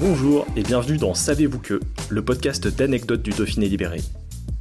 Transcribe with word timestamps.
Bonjour 0.00 0.46
et 0.54 0.62
bienvenue 0.62 0.96
dans 0.96 1.12
Savez-vous 1.12 1.58
que, 1.58 1.80
le 2.08 2.24
podcast 2.24 2.68
d'anecdotes 2.68 3.20
du 3.20 3.30
Dauphiné 3.30 3.68
libéré. 3.68 4.00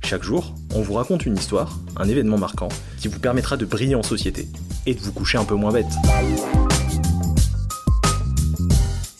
Chaque 0.03 0.23
jour, 0.23 0.55
on 0.73 0.81
vous 0.81 0.93
raconte 0.93 1.27
une 1.27 1.37
histoire, 1.37 1.77
un 1.95 2.09
événement 2.09 2.39
marquant, 2.39 2.69
qui 2.97 3.07
vous 3.07 3.19
permettra 3.19 3.55
de 3.55 3.63
briller 3.63 3.93
en 3.93 4.01
société 4.01 4.47
et 4.87 4.95
de 4.95 4.99
vous 4.99 5.11
coucher 5.11 5.37
un 5.37 5.45
peu 5.45 5.53
moins 5.53 5.71
bête. 5.71 5.85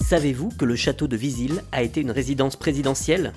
Savez-vous 0.01 0.49
que 0.57 0.65
le 0.65 0.75
château 0.75 1.07
de 1.07 1.15
Visil 1.15 1.61
a 1.71 1.83
été 1.83 2.01
une 2.01 2.09
résidence 2.09 2.55
présidentielle? 2.55 3.31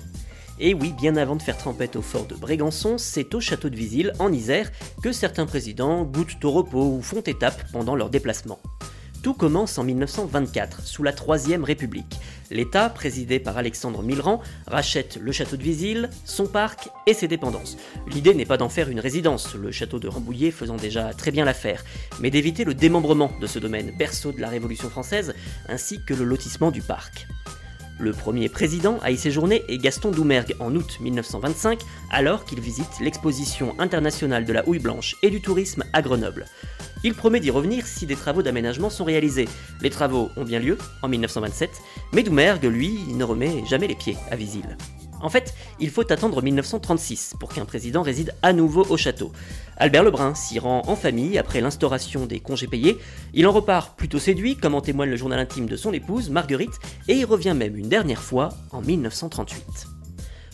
Et 0.59 0.73
oui, 0.73 0.91
bien 0.99 1.17
avant 1.17 1.35
de 1.35 1.43
faire 1.43 1.59
trempette 1.59 1.95
au 1.95 2.01
fort 2.01 2.25
de 2.25 2.33
Brégançon, 2.33 2.97
c'est 2.97 3.35
au 3.35 3.39
château 3.39 3.69
de 3.69 3.75
Visil, 3.75 4.11
en 4.17 4.33
Isère, 4.33 4.71
que 5.03 5.11
certains 5.11 5.45
présidents 5.45 6.03
goûtent 6.03 6.43
au 6.43 6.49
repos 6.49 6.95
ou 6.97 7.03
font 7.03 7.21
étape 7.21 7.63
pendant 7.71 7.95
leur 7.95 8.09
déplacement. 8.09 8.59
Tout 9.21 9.35
commence 9.35 9.77
en 9.77 9.83
1924, 9.83 10.81
sous 10.81 11.03
la 11.03 11.13
Troisième 11.13 11.63
République. 11.63 12.19
L'État, 12.49 12.89
présidé 12.89 13.39
par 13.39 13.55
Alexandre 13.55 14.01
Millerand, 14.01 14.41
rachète 14.65 15.19
le 15.21 15.31
château 15.31 15.57
de 15.57 15.61
Visil, 15.61 16.09
son 16.25 16.47
parc 16.47 16.89
et 17.05 17.13
ses 17.13 17.27
dépendances. 17.27 17.77
L'idée 18.07 18.33
n'est 18.33 18.45
pas 18.45 18.57
d'en 18.57 18.69
faire 18.69 18.89
une 18.89 18.99
résidence, 18.99 19.53
le 19.53 19.71
château 19.71 19.99
de 19.99 20.07
Rambouillet 20.07 20.49
faisant 20.49 20.75
déjà 20.75 21.13
très 21.13 21.29
bien 21.29 21.45
l'affaire, 21.45 21.83
mais 22.19 22.31
d'éviter 22.31 22.63
le 22.63 22.73
démembrement 22.73 23.31
de 23.39 23.45
ce 23.45 23.59
domaine, 23.59 23.95
berceau 23.95 24.31
de 24.31 24.41
la 24.41 24.49
Révolution 24.49 24.89
française, 24.89 25.35
ainsi 25.69 26.03
que 26.03 26.15
le 26.15 26.25
lotissement 26.25 26.71
du 26.71 26.81
parc. 26.81 27.27
Le 28.01 28.13
premier 28.13 28.49
président 28.49 28.97
à 29.03 29.11
y 29.11 29.17
séjourner 29.17 29.63
est 29.67 29.77
Gaston 29.77 30.09
Doumergue 30.09 30.55
en 30.59 30.75
août 30.75 30.97
1925, 31.01 31.81
alors 32.09 32.45
qu'il 32.45 32.59
visite 32.59 32.99
l'exposition 32.99 33.75
internationale 33.77 34.43
de 34.43 34.51
la 34.53 34.67
houille 34.67 34.79
blanche 34.79 35.17
et 35.21 35.29
du 35.29 35.39
tourisme 35.39 35.83
à 35.93 36.01
Grenoble. 36.01 36.47
Il 37.03 37.13
promet 37.13 37.39
d'y 37.39 37.51
revenir 37.51 37.85
si 37.85 38.07
des 38.07 38.15
travaux 38.15 38.41
d'aménagement 38.41 38.89
sont 38.89 39.03
réalisés. 39.03 39.47
Les 39.81 39.91
travaux 39.91 40.31
ont 40.35 40.43
bien 40.43 40.57
lieu 40.57 40.79
en 41.03 41.09
1927, 41.09 41.69
mais 42.11 42.23
Doumergue, 42.23 42.65
lui, 42.65 43.01
ne 43.13 43.23
remet 43.23 43.63
jamais 43.67 43.87
les 43.87 43.95
pieds 43.95 44.17
à 44.31 44.35
Visil. 44.35 44.77
En 45.21 45.29
fait, 45.29 45.53
il 45.79 45.89
faut 45.89 46.11
attendre 46.11 46.41
1936 46.41 47.35
pour 47.39 47.53
qu'un 47.53 47.65
président 47.65 48.01
réside 48.01 48.33
à 48.41 48.53
nouveau 48.53 48.85
au 48.89 48.97
château. 48.97 49.31
Albert 49.77 50.03
Lebrun 50.03 50.35
s'y 50.35 50.59
rend 50.59 50.83
en 50.87 50.95
famille 50.95 51.37
après 51.37 51.61
l'instauration 51.61 52.25
des 52.25 52.39
congés 52.39 52.67
payés. 52.67 52.97
Il 53.33 53.47
en 53.47 53.51
repart 53.51 53.95
plutôt 53.95 54.19
séduit, 54.19 54.55
comme 54.55 54.75
en 54.75 54.81
témoigne 54.81 55.09
le 55.09 55.15
journal 55.15 55.39
intime 55.39 55.67
de 55.67 55.75
son 55.75 55.93
épouse, 55.93 56.29
Marguerite, 56.29 56.79
et 57.07 57.15
y 57.15 57.25
revient 57.25 57.55
même 57.55 57.77
une 57.77 57.89
dernière 57.89 58.21
fois 58.21 58.49
en 58.71 58.81
1938. 58.81 59.87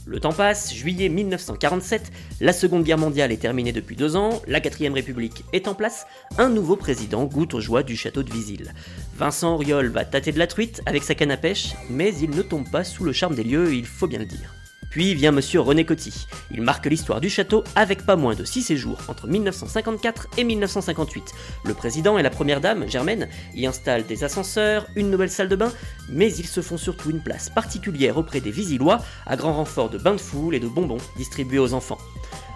Le 0.10 0.22
temps 0.22 0.32
passe, 0.32 0.74
juillet 0.74 1.10
1947, 1.10 2.14
la 2.40 2.54
Seconde 2.54 2.86
Guerre 2.86 2.98
mondiale 2.98 3.34
est 3.34 3.42
terminée 3.42 3.74
depuis 3.74 3.98
deux 3.98 4.16
ans, 4.16 4.42
la 4.48 4.62
Quatrième 4.62 4.94
République 4.94 5.44
est 5.52 5.68
en 5.68 5.74
place, 5.74 6.08
un 6.38 6.48
nouveau 6.48 6.78
président 6.78 7.26
goûte 7.26 7.54
aux 7.54 7.60
joies 7.60 7.84
du 7.84 7.98
château 7.98 8.24
de 8.24 8.32
Visil. 8.32 8.74
Vincent 9.18 9.54
Auriol 9.54 9.90
va 9.90 10.06
tâter 10.06 10.32
de 10.32 10.40
la 10.40 10.48
truite 10.48 10.82
avec 10.86 11.04
sa 11.04 11.14
canne 11.14 11.32
à 11.32 11.36
pêche, 11.36 11.74
mais 11.90 12.16
il 12.22 12.30
ne 12.30 12.42
tombe 12.42 12.72
pas 12.72 12.86
sous 12.86 13.04
le 13.04 13.12
charme 13.12 13.36
des 13.36 13.44
lieux, 13.44 13.74
il 13.74 13.86
faut 13.86 14.08
bien 14.08 14.20
le 14.20 14.26
dire. 14.26 14.57
Puis 14.90 15.14
vient 15.14 15.32
monsieur 15.32 15.60
René 15.60 15.86
Coty. 15.86 16.28
Il 16.52 16.62
marque 16.62 16.86
l'histoire 16.86 17.22
du 17.22 17.30
château 17.30 17.64
avec 17.76 18.06
pas 18.06 18.16
moins 18.16 18.36
de 18.36 18.44
6 18.44 18.64
séjours 18.64 19.00
entre 19.08 19.28
1954 19.28 20.28
et 20.38 20.44
1958. 20.44 21.34
Le 21.66 21.74
président 21.74 22.18
et 22.18 22.24
la 22.24 22.30
première 22.30 22.62
dame, 22.62 22.88
Germaine, 22.88 23.28
y 23.54 23.66
installent 23.66 24.06
des 24.06 24.24
ascenseurs, 24.24 24.88
une 24.96 25.12
nouvelle 25.12 25.30
salle 25.30 25.50
de 25.50 25.56
bain, 25.56 25.72
mais 26.10 26.34
ils 26.34 26.48
se 26.48 26.62
font 26.62 26.78
surtout 26.78 27.10
une 27.10 27.24
place 27.24 27.50
particulière 27.50 28.18
auprès 28.18 28.40
des 28.40 28.52
Visillois, 28.52 29.00
à 29.26 29.36
grand 29.36 29.54
renfort 29.54 29.90
de 29.90 29.98
bains 29.98 30.16
de 30.16 30.22
foule 30.22 30.56
et 30.56 30.60
de 30.60 30.68
bonbons 30.68 30.98
distribués 31.18 31.60
aux 31.60 31.74
enfants. 31.74 32.00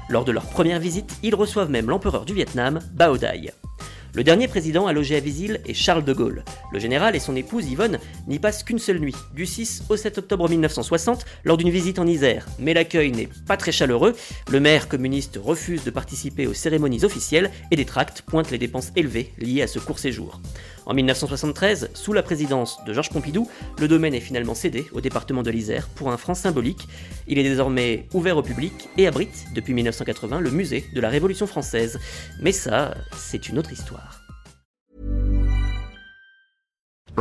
Lors 0.10 0.26
de 0.26 0.32
leur 0.32 0.46
première 0.46 0.80
visite, 0.80 1.12
ils 1.24 1.36
reçoivent 1.36 1.70
même 1.70 1.90
l'empereur 1.90 2.26
du 2.26 2.34
Vietnam, 2.34 2.80
Bao 2.94 3.18
Dai. 3.18 3.52
Le 4.14 4.26
dernier 4.26 4.50
président 4.50 4.88
à 4.88 4.94
loger 4.94 5.16
à 5.16 5.22
Visil 5.22 5.62
est 5.66 5.74
Charles 5.74 6.04
de 6.04 6.12
Gaulle. 6.12 6.44
Le 6.74 6.80
général 6.80 7.16
et 7.16 7.20
son 7.20 7.34
épouse 7.38 7.70
Yvonne 7.70 7.98
n'y 8.28 8.40
passent 8.40 8.64
qu'une 8.64 8.78
seule 8.78 9.00
nuit, 9.00 9.16
du 9.34 9.46
6 9.46 9.84
au 9.88 9.96
7 9.96 10.18
octobre 10.18 10.50
1960, 10.50 11.26
lors 11.46 11.56
d'une 11.56 11.70
visite 11.70 11.98
en 11.98 12.06
Isère. 12.06 12.46
Mais 12.60 12.74
l'accueil 12.74 13.14
n'est 13.14 13.30
pas 13.48 13.56
très 13.56 13.72
chaleureux. 13.72 14.14
Le 14.50 14.60
maire 14.60 14.90
communiste 14.90 15.40
refuse 15.42 15.86
de 15.86 15.92
participer 15.92 16.46
aux 16.46 16.54
cérémonies 16.54 17.06
officielles 17.06 17.52
et 17.72 17.78
des 17.78 17.86
tracts 17.86 18.22
pointent 18.24 18.52
les 18.52 18.58
dépenses 18.58 18.92
élevées 18.98 19.32
liées 19.38 19.62
à 19.62 19.68
ce 19.68 19.80
court 19.80 20.00
séjour. 20.00 20.42
En 20.86 20.94
1973, 20.94 21.92
sous 21.94 22.14
la 22.14 22.24
présidence 22.24 22.80
de 22.86 22.94
Georges 22.94 23.10
Pompidou, 23.10 23.48
le 23.80 23.88
domaine 23.88 24.14
est 24.14 24.20
finalement 24.20 24.56
cédé 24.56 24.88
au 24.94 25.02
département 25.02 25.44
de 25.44 25.52
l'Isère 25.52 25.88
pour 25.90 26.12
un 26.12 26.18
franc 26.18 26.34
symbolique. 26.34 26.88
Il 27.28 27.38
est 27.38 27.44
désormais 27.44 28.08
ouvert 28.14 28.38
au 28.38 28.44
public 28.44 28.90
et 28.98 29.08
abrite, 29.08 29.46
depuis 29.54 29.74
1980, 29.74 30.40
le 30.40 30.52
musée 30.52 30.86
de 30.94 31.02
la 31.02 31.10
Révolution 31.10 31.48
française. 31.48 32.00
Mais 32.40 32.52
ça, 32.52 32.96
c'est 33.16 33.50
une 33.50 33.60
autre 33.60 33.72
histoire. 33.72 34.21